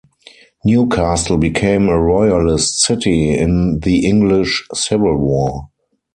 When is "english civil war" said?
4.07-5.69